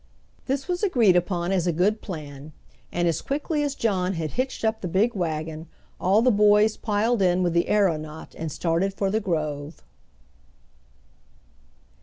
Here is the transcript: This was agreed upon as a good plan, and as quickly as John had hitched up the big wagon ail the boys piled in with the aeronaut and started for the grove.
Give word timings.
This 0.47 0.67
was 0.67 0.81
agreed 0.81 1.15
upon 1.15 1.51
as 1.51 1.67
a 1.67 1.71
good 1.71 2.01
plan, 2.01 2.53
and 2.91 3.07
as 3.07 3.21
quickly 3.21 3.61
as 3.61 3.75
John 3.75 4.13
had 4.13 4.31
hitched 4.31 4.65
up 4.65 4.81
the 4.81 4.87
big 4.87 5.13
wagon 5.13 5.67
ail 6.01 6.23
the 6.23 6.31
boys 6.31 6.75
piled 6.75 7.21
in 7.21 7.43
with 7.43 7.53
the 7.53 7.67
aeronaut 7.69 8.33
and 8.35 8.51
started 8.51 8.95
for 8.95 9.11
the 9.11 9.19
grove. 9.19 9.83